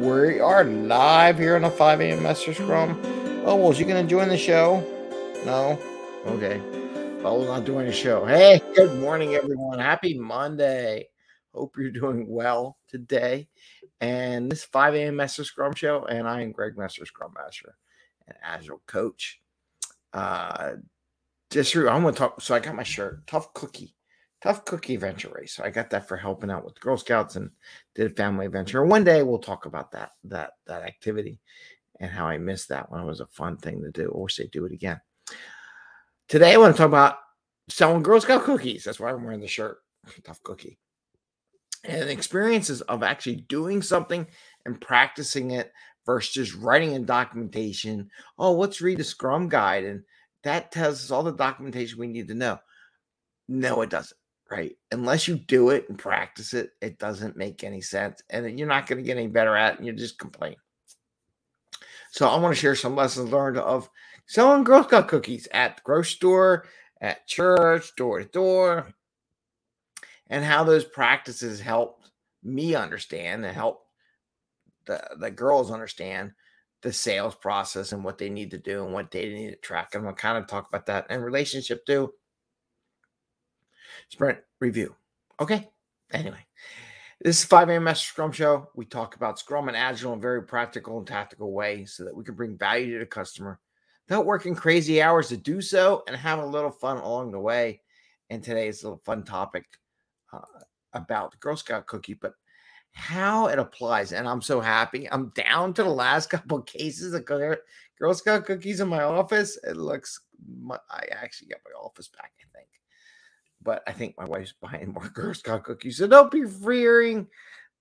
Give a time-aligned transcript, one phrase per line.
[0.00, 2.22] We are live here on the 5 a.m.
[2.22, 3.00] Master Scrum.
[3.46, 4.80] Oh, well, is you to join the show?
[5.46, 5.78] No?
[6.26, 6.58] Okay.
[7.22, 8.26] Bubbles not doing the show.
[8.26, 9.78] Hey, good morning, everyone.
[9.78, 11.08] Happy Monday.
[11.54, 13.48] Hope you're doing well today.
[14.02, 15.16] And this 5 a.m.
[15.16, 17.74] Master Scrum show, and I am Greg Master Scrum Master
[18.28, 19.40] and Agile Coach.
[20.12, 20.72] Uh,
[21.50, 22.42] just I'm to talk.
[22.42, 23.95] So I got my shirt, Tough Cookie
[24.42, 25.60] tough cookie adventure race.
[25.60, 27.50] I got that for helping out with Girl Scouts and
[27.94, 28.84] did a family adventure.
[28.84, 31.40] One day we'll talk about that that that activity
[32.00, 33.02] and how I missed that one.
[33.02, 34.08] It was a fun thing to do.
[34.08, 35.00] Or say do it again.
[36.28, 37.18] Today I want to talk about
[37.68, 38.84] selling Girl Scout cookies.
[38.84, 39.78] That's why I'm wearing the shirt.
[40.24, 40.78] Tough cookie.
[41.84, 44.26] And experiences of actually doing something
[44.64, 45.72] and practicing it
[46.04, 48.10] versus just writing in documentation.
[48.38, 49.84] Oh, let's read the Scrum guide.
[49.84, 50.02] And
[50.42, 52.58] that tells us all the documentation we need to know.
[53.48, 54.16] No, it doesn't
[54.50, 54.76] right?
[54.92, 58.22] Unless you do it and practice it, it doesn't make any sense.
[58.30, 59.78] And you're not going to get any better at it.
[59.78, 60.56] And you just complain.
[62.12, 63.90] So I want to share some lessons learned of
[64.26, 66.64] selling Girl Scout cookies at the grocery store,
[67.00, 68.92] at church, door to door,
[70.28, 72.10] and how those practices helped
[72.42, 73.82] me understand and help
[74.86, 76.32] the, the girls understand
[76.82, 79.94] the sales process and what they need to do and what data need to track.
[79.94, 82.12] I'm going to kind of talk about that in relationship too
[84.08, 84.94] sprint review.
[85.40, 85.68] Okay.
[86.12, 86.46] Anyway,
[87.20, 87.84] this is 5 a.m.
[87.84, 88.68] Master Scrum Show.
[88.74, 92.14] We talk about Scrum and Agile in a very practical and tactical way so that
[92.14, 93.58] we can bring value to the customer
[94.08, 97.80] without working crazy hours to do so and have a little fun along the way.
[98.30, 99.66] And today's a little fun topic
[100.32, 100.40] uh,
[100.92, 102.34] about the Girl Scout cookie, but
[102.92, 104.12] how it applies.
[104.12, 105.10] And I'm so happy.
[105.10, 109.58] I'm down to the last couple cases of Girl Scout cookies in my office.
[109.64, 110.20] It looks,
[110.70, 112.68] I actually got my office back, I think
[113.66, 115.98] but I think my wife's buying more Girl Scout cookies.
[115.98, 117.26] So don't be fearing.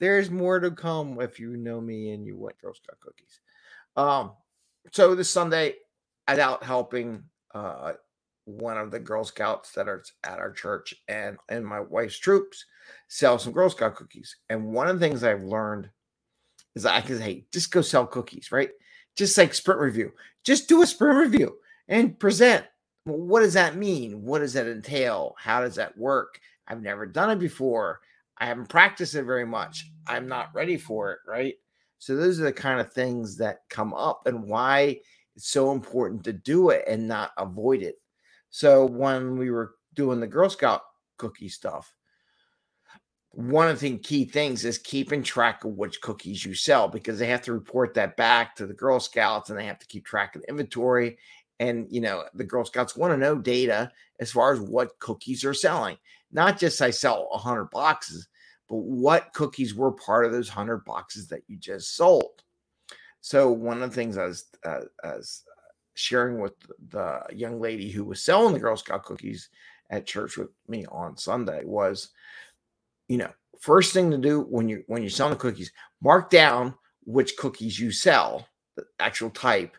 [0.00, 3.40] There's more to come if you know me and you want Girl Scout cookies.
[3.94, 4.32] Um,
[4.90, 5.74] so this Sunday,
[6.26, 7.22] I'm out helping
[7.54, 7.92] uh
[8.46, 12.64] one of the Girl Scouts that are at our church and and my wife's troops
[13.08, 14.36] sell some Girl Scout cookies.
[14.48, 15.90] And one of the things I've learned
[16.74, 18.70] is I can say, just go sell cookies, right?
[19.16, 20.12] Just like sprint review.
[20.44, 21.56] Just do a sprint review
[21.88, 22.64] and present
[23.06, 24.22] well, what does that mean?
[24.22, 25.34] What does that entail?
[25.38, 26.40] How does that work?
[26.66, 28.00] I've never done it before.
[28.38, 29.86] I haven't practiced it very much.
[30.06, 31.54] I'm not ready for it, right?
[31.98, 35.00] So those are the kind of things that come up and why
[35.36, 37.96] it's so important to do it and not avoid it.
[38.50, 40.82] So when we were doing the Girl Scout
[41.18, 41.94] cookie stuff,
[43.30, 47.26] one of the key things is keeping track of which cookies you sell because they
[47.26, 50.36] have to report that back to the Girl Scouts and they have to keep track
[50.36, 51.18] of the inventory
[51.60, 55.44] and you know the girl scouts want to know data as far as what cookies
[55.44, 55.96] are selling
[56.32, 58.28] not just i sell 100 boxes
[58.68, 62.42] but what cookies were part of those 100 boxes that you just sold.
[63.20, 65.44] So one of the things i was, uh, I was
[65.94, 66.54] sharing with
[66.90, 69.48] the young lady who was selling the girl scout cookies
[69.90, 72.10] at church with me on sunday was
[73.06, 75.70] you know first thing to do when you when you're selling cookies
[76.00, 78.44] mark down which cookies you sell
[78.74, 79.76] the actual type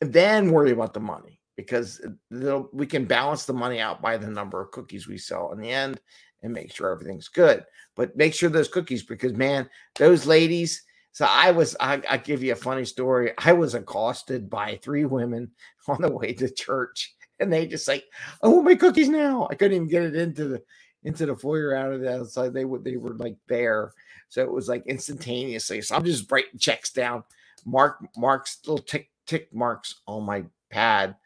[0.00, 2.00] then worry about the money because
[2.46, 5.58] uh, we can balance the money out by the number of cookies we sell in
[5.58, 6.00] the end
[6.42, 7.64] and make sure everything's good.
[7.94, 10.82] But make sure those cookies, because man, those ladies.
[11.12, 13.32] So I was, I, I give you a funny story.
[13.38, 15.50] I was accosted by three women
[15.88, 18.04] on the way to church, and they just like,
[18.42, 20.62] "Oh, my cookies now!" I couldn't even get it into the
[21.04, 22.52] into the foyer out of the outside.
[22.52, 23.94] They were they were like there,
[24.28, 25.80] so it was like instantaneously.
[25.80, 27.24] So I'm just writing checks down.
[27.64, 31.16] Mark Mark's little tick tick marks on my pad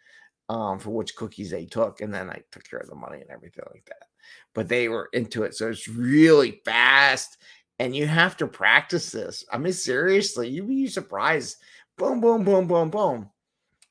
[0.49, 3.31] um, for which cookies they took, and then I took care of the money and
[3.31, 4.09] everything like that.
[4.55, 7.39] But they were into it, so it's really fast,
[7.79, 9.45] and you have to practice this.
[9.53, 11.57] I mean, seriously, you'd be surprised.
[11.97, 13.31] Boom, boom, boom, boom, boom.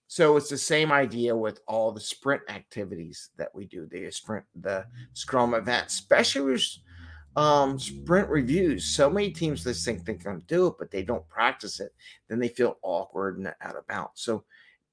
[0.07, 3.85] So it's the same idea with all the sprint activities that we do.
[3.85, 6.57] The sprint, the Scrum event, especially
[7.35, 8.85] um, sprint reviews.
[8.85, 11.93] So many teams just think they can do it, but they don't practice it.
[12.27, 14.11] Then they feel awkward and out of bounds.
[14.15, 14.43] So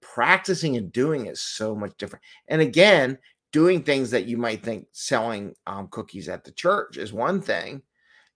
[0.00, 2.24] practicing and doing is so much different.
[2.48, 3.18] And again,
[3.52, 7.82] doing things that you might think selling um, cookies at the church is one thing,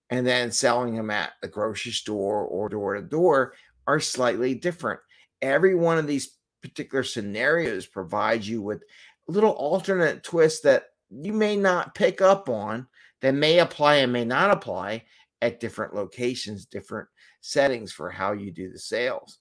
[0.08, 3.52] and then selling them at the grocery store or door to door
[3.86, 5.00] are slightly different.
[5.42, 8.82] Every one of these particular scenarios provides you with
[9.28, 12.86] little alternate twists that you may not pick up on
[13.22, 15.04] that may apply and may not apply
[15.42, 17.08] at different locations, different
[17.40, 19.38] settings for how you do the sales.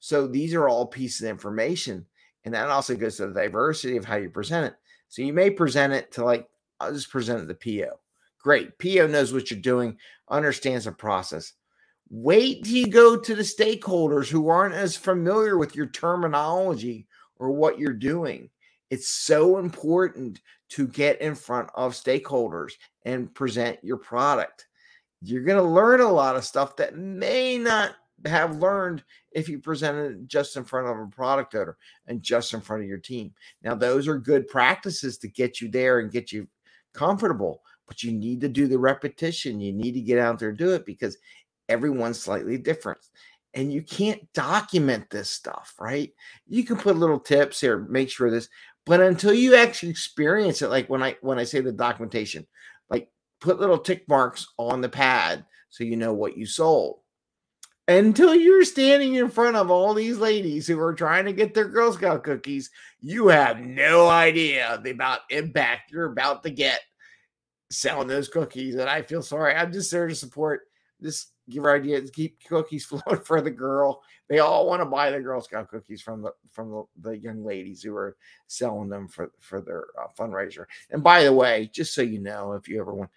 [0.00, 2.06] So these are all pieces of information.
[2.44, 4.74] And that also goes to the diversity of how you present it.
[5.08, 6.48] So you may present it to like,
[6.80, 7.92] I'll just present it to PO.
[8.42, 8.76] Great.
[8.78, 9.96] PO knows what you're doing,
[10.28, 11.52] understands the process.
[12.10, 17.06] Wait till you go to the stakeholders who aren't as familiar with your terminology
[17.36, 18.50] or what you're doing.
[18.92, 22.72] It's so important to get in front of stakeholders
[23.06, 24.66] and present your product.
[25.22, 27.94] You're going to learn a lot of stuff that may not
[28.26, 32.60] have learned if you presented just in front of a product owner and just in
[32.60, 33.32] front of your team.
[33.62, 36.46] Now, those are good practices to get you there and get you
[36.92, 39.58] comfortable, but you need to do the repetition.
[39.58, 41.16] You need to get out there and do it because
[41.70, 42.98] everyone's slightly different.
[43.54, 46.10] And you can't document this stuff, right?
[46.46, 48.48] You can put little tips here, make sure this,
[48.86, 52.46] but until you actually experience it, like when I when I say the documentation,
[52.90, 53.08] like
[53.40, 57.02] put little tick marks on the pad so you know what you sold
[57.88, 61.68] until you're standing in front of all these ladies who are trying to get their
[61.68, 62.70] Girl Scout cookies,
[63.00, 66.80] you have no idea about impact you're about to get
[67.70, 68.76] selling those cookies.
[68.76, 69.54] And I feel sorry.
[69.54, 70.62] I'm just there to support.
[71.02, 74.02] Just give her ideas, keep cookies flowing for the girl.
[74.28, 77.44] They all want to buy the Girl Scout cookies from the from the, the young
[77.44, 78.16] ladies who are
[78.46, 80.66] selling them for for their uh, fundraiser.
[80.90, 83.10] And by the way, just so you know, if you ever want,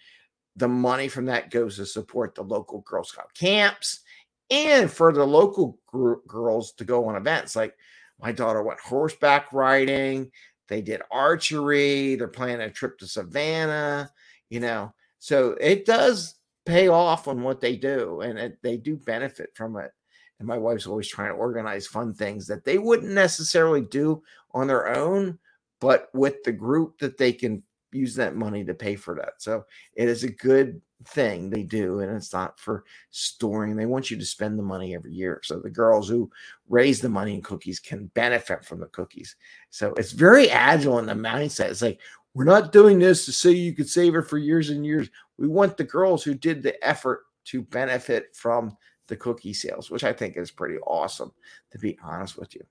[0.56, 4.02] the money from that goes to support the local Girl Scout camps
[4.50, 7.56] and for the local gr- girls to go on events.
[7.56, 7.76] Like
[8.22, 10.32] my daughter went horseback riding,
[10.68, 14.12] they did archery, they're planning a trip to Savannah,
[14.50, 14.94] you know.
[15.20, 16.36] So it does
[16.66, 19.92] pay off on what they do, and it, they do benefit from it.
[20.40, 24.22] And my wife's always trying to organize fun things that they wouldn't necessarily do
[24.54, 25.40] on their own,
[25.80, 29.34] but with the group that they can use that money to pay for that.
[29.38, 29.64] So
[29.96, 33.76] it is a good thing they do, and it's not for storing.
[33.76, 35.40] They want you to spend the money every year.
[35.44, 36.30] So the girls who
[36.68, 39.36] raise the money in cookies can benefit from the cookies.
[39.70, 41.70] So it's very agile in the mindset.
[41.70, 42.02] It's like,
[42.34, 45.10] we're not doing this to say you could save it for years and years.
[45.38, 48.76] We want the girls who did the effort to benefit from
[49.08, 51.32] the cookie sales, which I think is pretty awesome,
[51.72, 52.62] to be honest with you.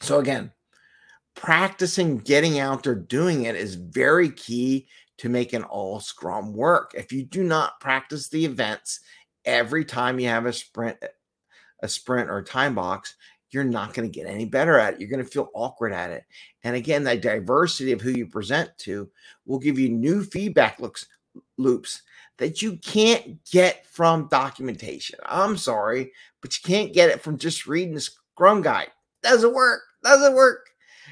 [0.00, 0.52] So, again,
[1.34, 4.86] practicing getting out there doing it is very key
[5.18, 6.92] to make an all scrum work.
[6.94, 9.00] If you do not practice the events
[9.44, 10.98] every time you have a sprint
[11.80, 13.16] a sprint or a time box,
[13.50, 15.00] you're not going to get any better at it.
[15.00, 16.24] You're going to feel awkward at it.
[16.64, 19.08] And again, the diversity of who you present to
[19.44, 21.06] will give you new feedback looks
[21.58, 22.02] loops
[22.38, 25.18] that you can't get from documentation.
[25.24, 26.12] I'm sorry,
[26.42, 28.90] but you can't get it from just reading the Scrum guide.
[29.22, 29.82] Doesn't work.
[30.02, 30.68] Doesn't work.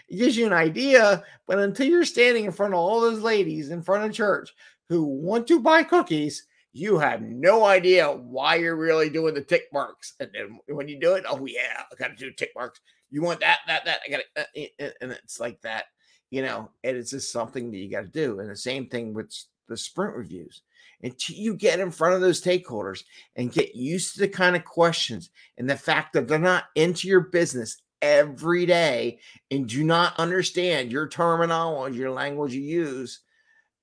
[0.09, 3.71] It gives you an idea, but until you're standing in front of all those ladies
[3.71, 4.53] in front of church
[4.89, 9.69] who want to buy cookies, you have no idea why you're really doing the tick
[9.73, 10.15] marks.
[10.21, 12.81] And then when you do it, oh yeah, I got to do tick marks.
[13.11, 14.01] You want that, that, that.
[14.07, 15.85] I got to, uh, and it's like that,
[16.31, 16.71] you know.
[16.83, 18.41] And it's just something that you got to do.
[18.41, 19.33] And the same thing with
[19.69, 20.63] the sprint reviews.
[21.03, 23.05] Until you get in front of those stakeholders
[23.37, 27.09] and get used to the kind of questions and the fact that they're not into
[27.09, 29.19] your business every day
[29.51, 33.21] and do not understand your terminology, your language you use,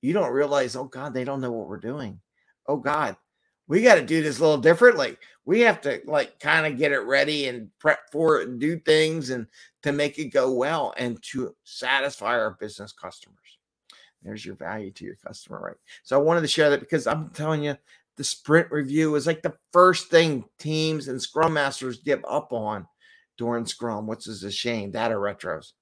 [0.00, 2.20] you don't realize, oh God, they don't know what we're doing.
[2.66, 3.16] Oh God,
[3.68, 5.16] we got to do this a little differently.
[5.44, 8.78] We have to like kind of get it ready and prep for it and do
[8.78, 9.46] things and
[9.82, 13.38] to make it go well and to satisfy our business customers.
[14.22, 15.76] There's your value to your customer, right?
[16.02, 17.76] So I wanted to share that because I'm telling you,
[18.16, 22.86] the sprint review is like the first thing teams and scrum masters give up on
[23.38, 24.92] during Scrum, which is a shame.
[24.92, 25.72] That or retros.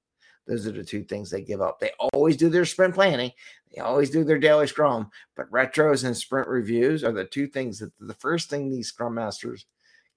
[0.47, 1.79] Those are the two things they give up.
[1.79, 3.31] They always do their sprint planning,
[3.73, 7.79] they always do their daily Scrum, but retros and sprint reviews are the two things
[7.79, 9.67] that the first thing these Scrum masters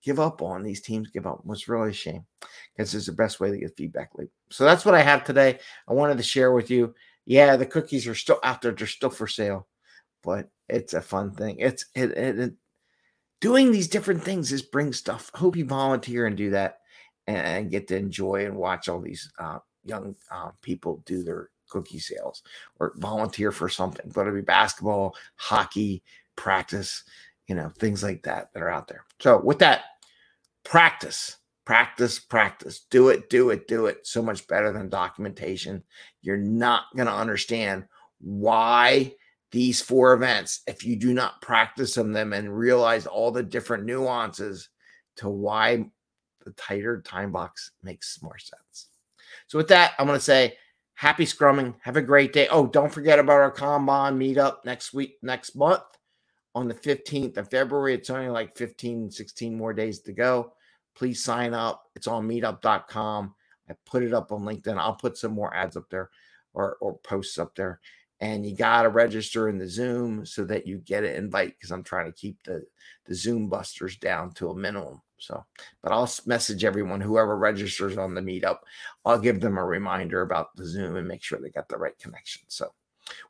[0.02, 2.26] give up on, these teams give up, was really a shame
[2.76, 4.32] because it's the best way to get feedback loop.
[4.50, 5.60] So that's what I have today.
[5.88, 6.94] I wanted to share with you.
[7.26, 9.68] Yeah, the cookies are still out there, they're still for sale,
[10.24, 11.58] but it's a fun thing.
[11.60, 12.54] It's it, it, it
[13.42, 15.30] doing these different things is bring stuff.
[15.34, 16.80] Hope you volunteer and do that
[17.28, 22.00] and get to enjoy and watch all these uh, young uh, people do their cookie
[22.00, 22.44] sales
[22.80, 26.04] or volunteer for something, whether it be basketball, hockey,
[26.36, 27.04] practice,
[27.48, 29.06] you know, things like that that are out there.
[29.20, 29.82] So, with that,
[30.64, 32.86] practice, practice, practice.
[32.90, 34.06] Do it, do it, do it.
[34.06, 35.84] So much better than documentation.
[36.22, 37.86] You're not going to understand
[38.20, 39.14] why
[39.52, 43.86] these four events, if you do not practice on them and realize all the different
[43.86, 44.70] nuances
[45.18, 45.86] to why
[46.44, 48.88] the tighter time box makes more sense.
[49.48, 50.58] So with that, I'm going to say
[50.96, 51.76] happy scrumming.
[51.82, 52.48] Have a great day.
[52.50, 55.84] Oh, don't forget about our Kanban meetup next week, next month
[56.56, 57.94] on the 15th of February.
[57.94, 60.54] It's only like 15, 16 more days to go.
[60.96, 61.90] Please sign up.
[61.96, 63.36] It's on meetup.com.
[63.70, 64.78] I put it up on LinkedIn.
[64.78, 66.10] I'll put some more ads up there
[66.54, 67.80] or, or posts up there.
[68.20, 71.72] and you got to register in the Zoom so that you get an invite because
[71.72, 72.64] I'm trying to keep the
[73.06, 75.02] the Zoom busters down to a minimum.
[75.18, 75.44] So,
[75.82, 78.60] but I'll message everyone whoever registers on the meetup.
[79.06, 81.98] I'll give them a reminder about the Zoom and make sure they got the right
[82.00, 82.44] connection.
[82.48, 82.74] So,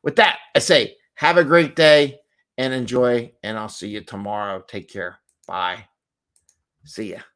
[0.02, 2.20] with that, I say have a great day
[2.58, 4.62] and enjoy, and I'll see you tomorrow.
[4.66, 5.18] Take care.
[5.46, 5.86] Bye.
[6.84, 7.33] See ya.